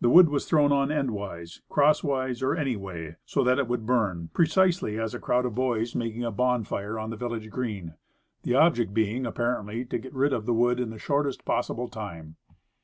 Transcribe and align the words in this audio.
The 0.00 0.08
wood 0.08 0.28
was 0.28 0.46
thrown 0.46 0.70
on 0.70 0.92
end 0.92 1.10
wise, 1.10 1.60
crosswise, 1.68 2.40
or 2.40 2.54
any 2.54 2.76
way, 2.76 3.16
so 3.24 3.42
that 3.42 3.58
it 3.58 3.66
would 3.66 3.84
burn, 3.84 4.30
precisely 4.32 4.96
as 4.96 5.12
a 5.12 5.18
crowd 5.18 5.44
of 5.44 5.56
boys 5.56 5.92
make 5.92 6.16
a 6.16 6.30
bonfire 6.30 7.00
on 7.00 7.10
the 7.10 7.16
village 7.16 7.50
green. 7.50 7.94
The 8.44 8.54
object 8.54 8.94
being, 8.94 9.26
apparently, 9.26 9.84
to 9.86 9.98
get 9.98 10.14
rid 10.14 10.32
of 10.32 10.46
the 10.46 10.54
wood 10.54 10.78
in 10.78 10.90
the 10.90 11.00
shortest 11.00 11.44
possible 11.44 11.88
time. 11.88 12.36